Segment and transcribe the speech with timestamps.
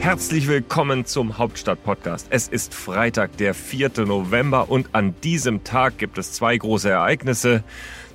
[0.00, 2.28] Herzlich willkommen zum Hauptstadt-Podcast.
[2.30, 4.06] Es ist Freitag, der 4.
[4.06, 7.62] November und an diesem Tag gibt es zwei große Ereignisse.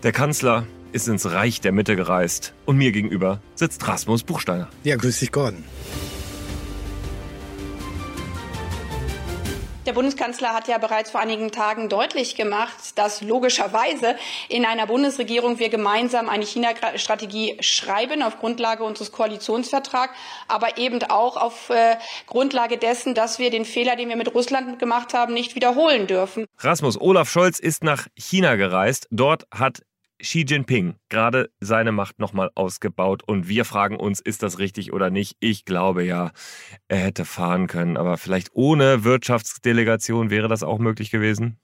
[0.01, 4.67] Der Kanzler ist ins Reich der Mitte gereist und mir gegenüber sitzt Rasmus Buchsteiner.
[4.83, 5.63] Ja, grüß dich, Gordon.
[9.95, 14.15] Bundeskanzler hat ja bereits vor einigen Tagen deutlich gemacht, dass logischerweise
[14.47, 20.13] in einer Bundesregierung wir gemeinsam eine China-Strategie schreiben auf Grundlage unseres Koalitionsvertrags,
[20.47, 21.95] aber eben auch auf äh,
[22.27, 26.45] Grundlage dessen, dass wir den Fehler, den wir mit Russland gemacht haben, nicht wiederholen dürfen.
[26.59, 29.07] Rasmus Olaf Scholz ist nach China gereist.
[29.09, 29.81] Dort hat
[30.21, 35.09] Xi Jinping gerade seine Macht nochmal ausgebaut und wir fragen uns, ist das richtig oder
[35.09, 35.35] nicht?
[35.39, 36.31] Ich glaube ja,
[36.87, 41.59] er hätte fahren können, aber vielleicht ohne Wirtschaftsdelegation wäre das auch möglich gewesen?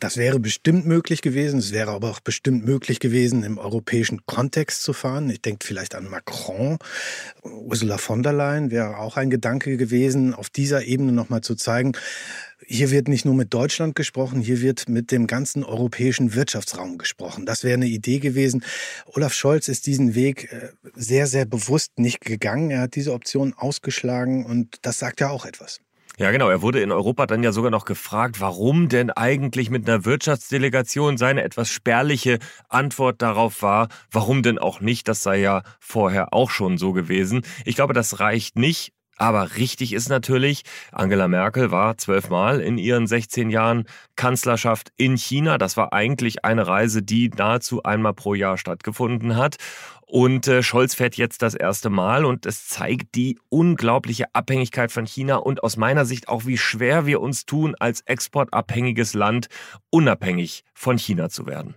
[0.00, 1.58] Das wäre bestimmt möglich gewesen.
[1.58, 5.28] Es wäre aber auch bestimmt möglich gewesen, im europäischen Kontext zu fahren.
[5.28, 6.78] Ich denke vielleicht an Macron.
[7.42, 11.92] Ursula von der Leyen wäre auch ein Gedanke gewesen, auf dieser Ebene nochmal zu zeigen,
[12.68, 17.46] hier wird nicht nur mit Deutschland gesprochen, hier wird mit dem ganzen europäischen Wirtschaftsraum gesprochen.
[17.46, 18.62] Das wäre eine Idee gewesen.
[19.06, 22.70] Olaf Scholz ist diesen Weg äh, sehr, sehr bewusst nicht gegangen.
[22.70, 25.80] Er hat diese Option ausgeschlagen und das sagt ja auch etwas.
[26.18, 26.50] Ja, genau.
[26.50, 31.16] Er wurde in Europa dann ja sogar noch gefragt, warum denn eigentlich mit einer Wirtschaftsdelegation
[31.16, 36.50] seine etwas spärliche Antwort darauf war, warum denn auch nicht, das sei ja vorher auch
[36.50, 37.42] schon so gewesen.
[37.64, 43.06] Ich glaube, das reicht nicht, aber richtig ist natürlich, Angela Merkel war zwölfmal in ihren
[43.06, 43.84] 16 Jahren
[44.16, 45.58] Kanzlerschaft in China.
[45.58, 49.56] Das war eigentlich eine Reise, die nahezu einmal pro Jahr stattgefunden hat.
[50.06, 55.04] Und äh, Scholz fährt jetzt das erste Mal und es zeigt die unglaubliche Abhängigkeit von
[55.04, 59.48] China und aus meiner Sicht auch, wie schwer wir uns tun, als exportabhängiges Land
[59.90, 61.74] unabhängig von China zu werden.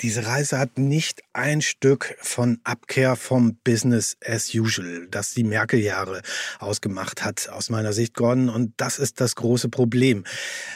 [0.00, 6.22] Diese Reise hat nicht ein Stück von Abkehr vom Business as usual, das die Merkel-Jahre
[6.58, 8.48] ausgemacht hat, aus meiner Sicht, Gordon.
[8.48, 10.24] Und das ist das große Problem.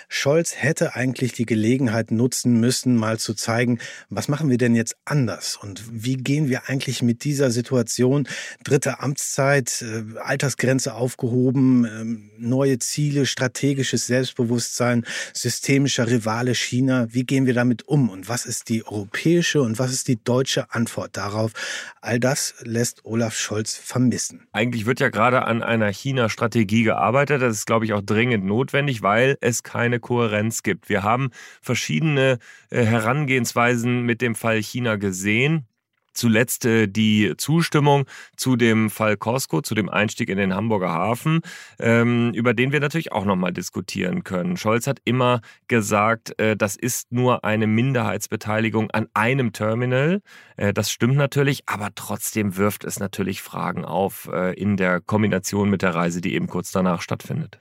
[0.09, 3.79] Scholz hätte eigentlich die Gelegenheit nutzen müssen, mal zu zeigen,
[4.11, 8.29] was machen wir denn jetzt anders und wie gehen wir eigentlich mit dieser Situation,
[8.63, 17.47] dritte Amtszeit, äh, Altersgrenze aufgehoben, ähm, neue Ziele, strategisches Selbstbewusstsein, systemischer Rivale China, wie gehen
[17.47, 21.53] wir damit um und was ist die europäische und was ist die deutsche Antwort darauf?
[22.01, 24.47] All das lässt Olaf Scholz vermissen.
[24.53, 27.43] Eigentlich wird ja gerade an einer China-Strategie gearbeitet.
[27.43, 30.89] Das ist, glaube ich, auch dringend notwendig, weil es keine Kohärenz gibt.
[30.89, 31.31] Wir haben
[31.61, 32.39] verschiedene
[32.71, 35.67] äh, Herangehensweisen mit dem Fall China gesehen.
[36.15, 41.41] Zuletzt äh, die Zustimmung zu dem Fall Costco, zu dem Einstieg in den Hamburger Hafen,
[41.79, 44.57] ähm, über den wir natürlich auch nochmal diskutieren können.
[44.57, 50.23] Scholz hat immer gesagt, äh, das ist nur eine Minderheitsbeteiligung an einem Terminal.
[50.57, 55.71] Äh, das stimmt natürlich, aber trotzdem wirft es natürlich Fragen auf äh, in der Kombination
[55.71, 57.59] mit der Reise, die eben kurz danach stattfindet.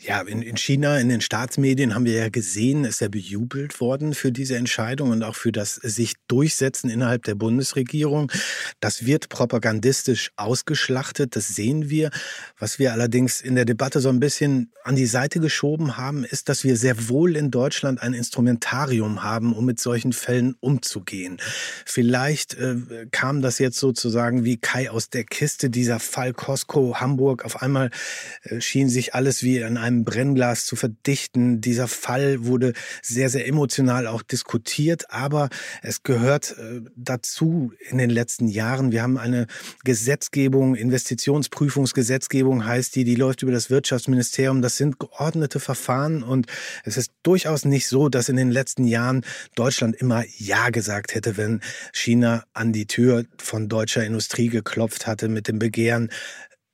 [0.00, 4.14] Ja, in, in China, in den Staatsmedien haben wir ja gesehen, ist er bejubelt worden
[4.14, 8.30] für diese Entscheidung und auch für das sich durchsetzen innerhalb der Bundesregierung.
[8.80, 12.10] Das wird propagandistisch ausgeschlachtet, das sehen wir.
[12.58, 16.48] Was wir allerdings in der Debatte so ein bisschen an die Seite geschoben haben, ist,
[16.48, 21.38] dass wir sehr wohl in Deutschland ein Instrumentarium haben, um mit solchen Fällen umzugehen.
[21.84, 22.76] Vielleicht äh,
[23.10, 27.44] kam das jetzt sozusagen wie Kai aus der Kiste, dieser Fall Costco Hamburg.
[27.44, 27.90] Auf einmal
[28.42, 31.62] äh, schien sich alles wie wie an einem Brennglas zu verdichten.
[31.62, 35.48] Dieser Fall wurde sehr, sehr emotional auch diskutiert, aber
[35.82, 38.92] es gehört äh, dazu in den letzten Jahren.
[38.92, 39.46] Wir haben eine
[39.84, 44.60] Gesetzgebung, Investitionsprüfungsgesetzgebung heißt die, die läuft über das Wirtschaftsministerium.
[44.60, 46.46] Das sind geordnete Verfahren und
[46.84, 49.24] es ist durchaus nicht so, dass in den letzten Jahren
[49.54, 51.62] Deutschland immer Ja gesagt hätte, wenn
[51.94, 56.10] China an die Tür von deutscher Industrie geklopft hatte mit dem Begehren,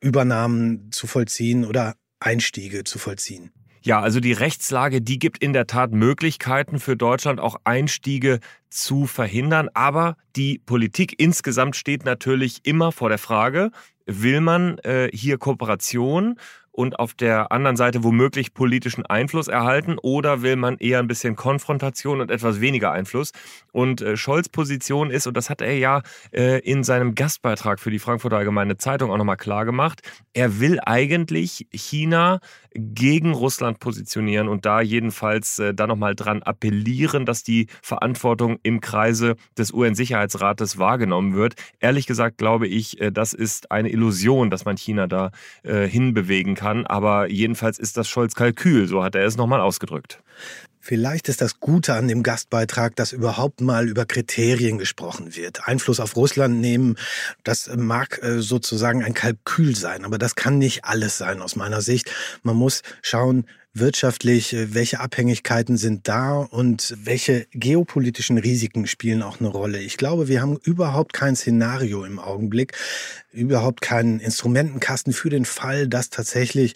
[0.00, 1.94] Übernahmen zu vollziehen oder
[2.24, 3.50] Einstiege zu vollziehen.
[3.82, 8.40] Ja, also die Rechtslage, die gibt in der Tat Möglichkeiten für Deutschland auch Einstiege
[8.70, 9.68] zu verhindern.
[9.74, 13.72] Aber die Politik insgesamt steht natürlich immer vor der Frage,
[14.06, 16.38] will man äh, hier Kooperation
[16.74, 21.36] und auf der anderen Seite womöglich politischen Einfluss erhalten oder will man eher ein bisschen
[21.36, 23.30] Konfrontation und etwas weniger Einfluss?
[23.72, 27.90] Und äh, Scholz Position ist, und das hat er ja äh, in seinem Gastbeitrag für
[27.90, 32.40] die Frankfurter Allgemeine Zeitung auch nochmal klar gemacht, er will eigentlich China
[32.74, 38.80] gegen Russland positionieren und da jedenfalls äh, da nochmal dran appellieren, dass die Verantwortung im
[38.80, 41.54] Kreise des UN-Sicherheitsrates wahrgenommen wird.
[41.78, 45.30] Ehrlich gesagt glaube ich, äh, das ist eine Illusion, dass man China da
[45.62, 46.63] äh, hinbewegen kann.
[46.64, 50.22] Aber jedenfalls ist das Scholz Kalkül, so hat er es nochmal ausgedrückt.
[50.80, 55.66] Vielleicht ist das Gute an dem Gastbeitrag, dass überhaupt mal über Kriterien gesprochen wird.
[55.66, 56.96] Einfluss auf Russland nehmen,
[57.42, 61.80] das mag äh, sozusagen ein Kalkül sein, aber das kann nicht alles sein aus meiner
[61.80, 62.10] Sicht.
[62.42, 69.40] Man muss schauen, wirtschaftlich, äh, welche Abhängigkeiten sind da und welche geopolitischen Risiken spielen auch
[69.40, 69.80] eine Rolle.
[69.80, 72.72] Ich glaube, wir haben überhaupt kein Szenario im Augenblick,
[73.32, 76.74] überhaupt keinen Instrumentenkasten für den Fall, dass tatsächlich,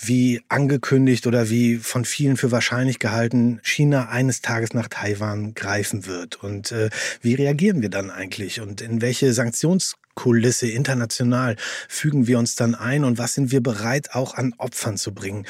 [0.00, 6.06] wie angekündigt oder wie von vielen für wahrscheinlich gehalten, China eines Tages nach Taiwan greifen
[6.06, 6.42] wird.
[6.42, 6.88] Und äh,
[7.20, 11.54] wie reagieren wir dann eigentlich und in welche Sanktions Kulisse international
[11.88, 15.46] fügen wir uns dann ein und was sind wir bereit auch an Opfern zu bringen?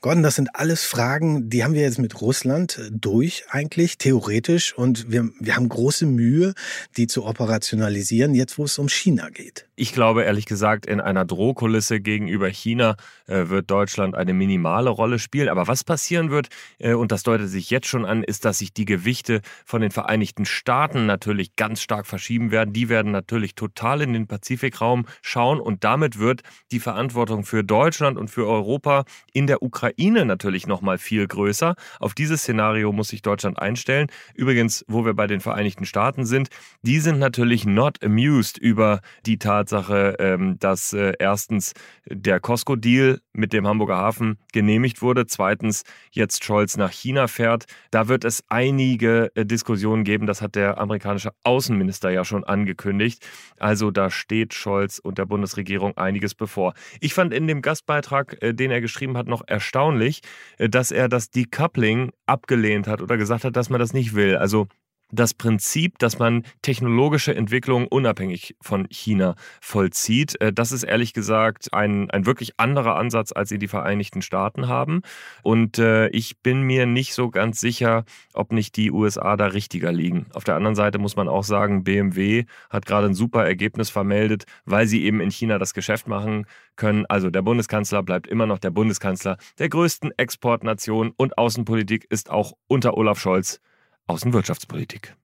[0.00, 4.74] Gordon, das sind alles Fragen, die haben wir jetzt mit Russland äh, durch eigentlich, theoretisch
[4.74, 6.54] und wir, wir haben große Mühe,
[6.96, 9.66] die zu operationalisieren, jetzt wo es um China geht.
[9.74, 12.94] Ich glaube ehrlich gesagt, in einer Drohkulisse gegenüber China
[13.26, 15.48] äh, wird Deutschland eine minimale Rolle spielen.
[15.48, 16.48] Aber was passieren wird,
[16.78, 19.90] äh, und das deutet sich jetzt schon an, ist, dass sich die Gewichte von den
[19.90, 22.72] Vereinigten Staaten natürlich ganz stark verschieben werden.
[22.72, 28.18] Die werden natürlich total in den Pazifikraum schauen und damit wird die Verantwortung für Deutschland
[28.18, 31.74] und für Europa in der Ukraine natürlich nochmal viel größer.
[32.00, 34.08] Auf dieses Szenario muss sich Deutschland einstellen.
[34.34, 36.48] Übrigens, wo wir bei den Vereinigten Staaten sind,
[36.82, 41.74] die sind natürlich not amused über die Tatsache, ähm, dass äh, erstens
[42.06, 47.66] der Costco-Deal mit dem Hamburger Hafen genehmigt wurde, zweitens jetzt Scholz nach China fährt.
[47.90, 53.26] Da wird es einige äh, Diskussionen geben, das hat der amerikanische Außenminister ja schon angekündigt.
[53.58, 56.74] Also da steht Scholz und der Bundesregierung einiges bevor.
[57.00, 60.20] Ich fand in dem Gastbeitrag, äh, den er geschrieben hat, noch erstaunlich,
[60.58, 64.36] dass er das Decoupling abgelehnt hat oder gesagt hat, dass man das nicht will.
[64.36, 64.68] Also
[65.12, 70.40] das Prinzip, dass man technologische Entwicklung unabhängig von China vollzieht.
[70.40, 74.68] Äh, das ist ehrlich gesagt ein, ein wirklich anderer Ansatz, als sie die Vereinigten Staaten
[74.68, 75.02] haben.
[75.42, 79.92] Und äh, ich bin mir nicht so ganz sicher, ob nicht die USA da richtiger
[79.92, 80.26] liegen.
[80.32, 84.46] Auf der anderen Seite muss man auch sagen, BMW hat gerade ein super Ergebnis vermeldet,
[84.64, 87.04] weil sie eben in China das Geschäft machen können.
[87.06, 92.54] Also der Bundeskanzler bleibt immer noch der Bundeskanzler der größten Exportnation und Außenpolitik ist auch
[92.66, 93.60] unter Olaf Scholz
[94.06, 95.14] Außenwirtschaftspolitik.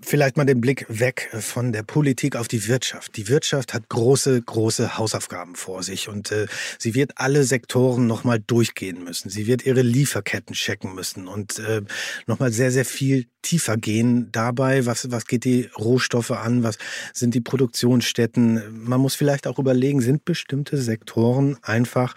[0.00, 3.16] Vielleicht mal den Blick weg von der Politik auf die Wirtschaft.
[3.16, 6.46] Die Wirtschaft hat große, große Hausaufgaben vor sich und äh,
[6.78, 9.28] sie wird alle Sektoren nochmal durchgehen müssen.
[9.28, 11.82] Sie wird ihre Lieferketten checken müssen und äh,
[12.26, 14.86] nochmal sehr, sehr viel tiefer gehen dabei.
[14.86, 16.62] Was, was geht die Rohstoffe an?
[16.62, 16.78] Was
[17.12, 18.84] sind die Produktionsstätten?
[18.84, 22.14] Man muss vielleicht auch überlegen, sind bestimmte Sektoren einfach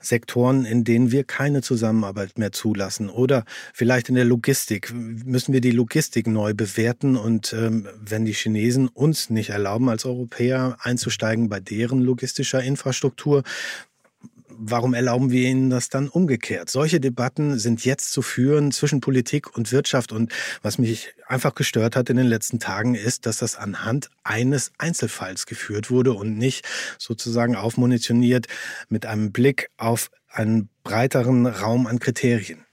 [0.00, 3.10] Sektoren, in denen wir keine Zusammenarbeit mehr zulassen?
[3.10, 3.44] Oder
[3.74, 4.92] vielleicht in der Logistik.
[4.94, 7.16] Müssen wir die Logistik neu bewerten?
[7.18, 13.42] Und ähm, wenn die Chinesen uns nicht erlauben, als Europäer einzusteigen bei deren logistischer Infrastruktur,
[14.58, 16.68] warum erlauben wir ihnen das dann umgekehrt?
[16.68, 20.12] Solche Debatten sind jetzt zu führen zwischen Politik und Wirtschaft.
[20.12, 20.32] Und
[20.62, 25.46] was mich einfach gestört hat in den letzten Tagen ist, dass das anhand eines Einzelfalls
[25.46, 26.66] geführt wurde und nicht
[26.98, 28.46] sozusagen aufmunitioniert
[28.88, 32.67] mit einem Blick auf einen breiteren Raum an Kriterien.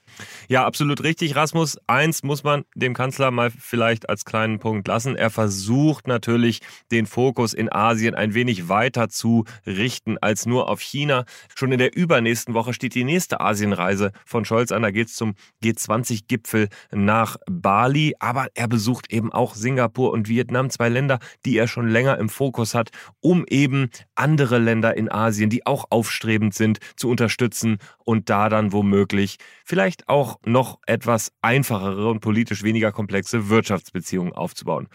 [0.48, 1.78] Ja, absolut richtig, Rasmus.
[1.86, 5.16] Eins muss man dem Kanzler mal vielleicht als kleinen Punkt lassen.
[5.16, 10.80] Er versucht natürlich, den Fokus in Asien ein wenig weiter zu richten als nur auf
[10.80, 11.24] China.
[11.54, 14.82] Schon in der übernächsten Woche steht die nächste Asienreise von Scholz an.
[14.82, 18.14] Da geht es zum G20-Gipfel nach Bali.
[18.18, 22.28] Aber er besucht eben auch Singapur und Vietnam, zwei Länder, die er schon länger im
[22.28, 28.30] Fokus hat, um eben andere Länder in Asien, die auch aufstrebend sind, zu unterstützen und
[28.30, 34.88] da dann womöglich vielleicht auch noch etwas einfachere und politisch weniger komplexe Wirtschaftsbeziehungen aufzubauen.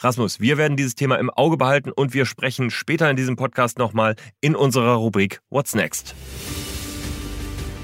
[0.00, 3.78] Rasmus, wir werden dieses Thema im Auge behalten und wir sprechen später in diesem Podcast
[3.78, 6.14] nochmal in unserer Rubrik What's Next?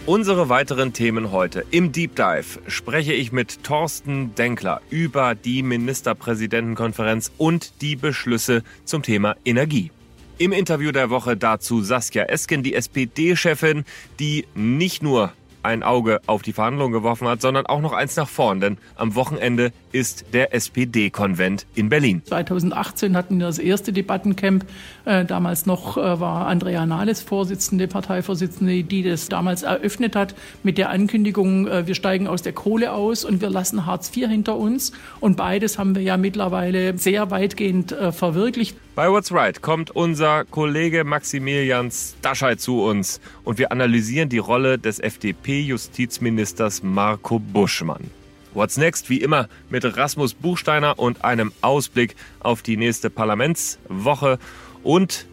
[0.04, 1.64] Unsere weiteren Themen heute.
[1.70, 9.04] Im Deep Dive spreche ich mit Thorsten Denkler über die Ministerpräsidentenkonferenz und die Beschlüsse zum
[9.04, 9.92] Thema Energie.
[10.38, 13.84] Im Interview der Woche dazu Saskia Esken, die SPD-Chefin,
[14.18, 15.32] die nicht nur
[15.62, 19.14] ein Auge auf die Verhandlungen geworfen hat, sondern auch noch eins nach vorn, denn am
[19.14, 22.22] Wochenende ist der SPD-Konvent in Berlin.
[22.24, 24.64] 2018 hatten wir das erste Debattencamp.
[25.04, 30.78] Äh, damals noch äh, war Andrea Nahles Vorsitzende, Parteivorsitzende, die das damals eröffnet hat mit
[30.78, 34.56] der Ankündigung, äh, wir steigen aus der Kohle aus und wir lassen Hartz IV hinter
[34.56, 34.92] uns.
[35.20, 38.76] Und beides haben wir ja mittlerweile sehr weitgehend verwirklicht.
[38.94, 44.78] Bei What's Right kommt unser Kollege Maximilian Staschei zu uns und wir analysieren die Rolle
[44.78, 48.10] des FDP-Justizministers Marco Buschmann.
[48.52, 54.38] What's Next, wie immer, mit Rasmus Buchsteiner und einem Ausblick auf die nächste Parlamentswoche
[54.82, 55.26] und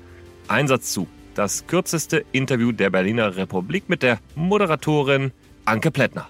[0.47, 1.09] Einsatz zu.
[1.35, 5.33] Das kürzeste Interview der Berliner Republik mit der Moderatorin
[5.65, 6.29] Anke Plättner.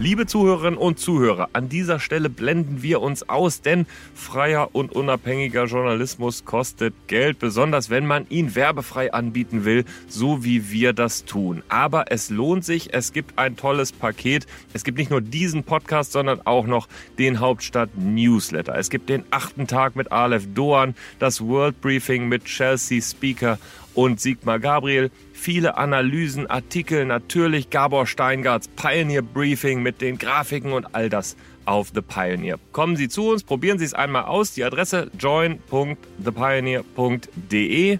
[0.00, 5.64] Liebe Zuhörerinnen und Zuhörer, an dieser Stelle blenden wir uns aus, denn freier und unabhängiger
[5.64, 11.64] Journalismus kostet Geld, besonders wenn man ihn werbefrei anbieten will, so wie wir das tun.
[11.68, 14.46] Aber es lohnt sich, es gibt ein tolles Paket.
[14.72, 16.86] Es gibt nicht nur diesen Podcast, sondern auch noch
[17.18, 18.78] den Hauptstadt Newsletter.
[18.78, 23.58] Es gibt den achten Tag mit Aleph Doan, das World Briefing mit Chelsea Speaker
[23.94, 25.10] und Sigmar Gabriel.
[25.32, 31.90] Viele Analysen, Artikel, natürlich Gabor Steingarts Pioneer Briefing mit den Grafiken und all das auf
[31.94, 32.58] The Pioneer.
[32.72, 34.52] Kommen Sie zu uns, probieren Sie es einmal aus.
[34.52, 37.98] Die Adresse join.thepioneer.de.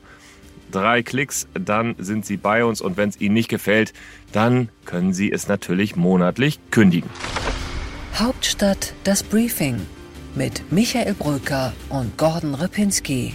[0.71, 3.93] Drei Klicks, dann sind Sie bei uns und wenn es Ihnen nicht gefällt,
[4.33, 7.11] dann können Sie es natürlich monatlich kündigen.
[8.15, 9.81] Hauptstadt das Briefing
[10.35, 13.35] mit Michael Brücker und Gordon Ripinski